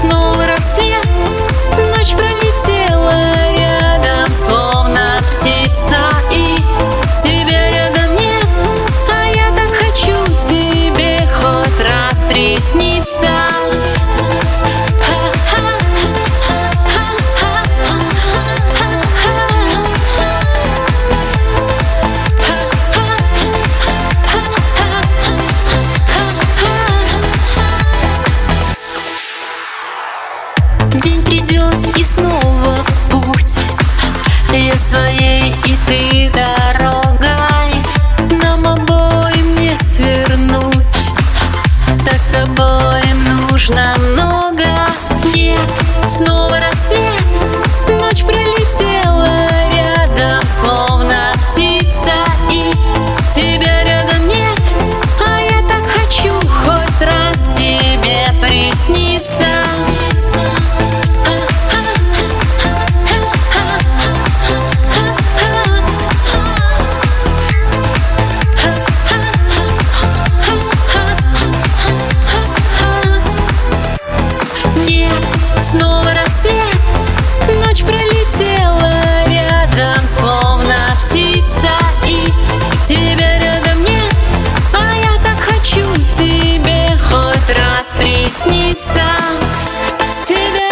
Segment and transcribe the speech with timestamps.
[0.00, 1.06] снова рассвет.
[1.78, 3.22] Ночь пролетела
[3.56, 5.98] рядом, словно птица
[6.30, 6.56] И
[7.22, 8.46] тебя рядом нет,
[9.10, 10.14] а я так хочу
[10.48, 13.39] тебе хоть раз присниться.
[82.90, 84.16] Тебя рядом нет,
[84.74, 89.04] а я так хочу тебе хоть раз присниться.
[90.24, 90.69] Тебя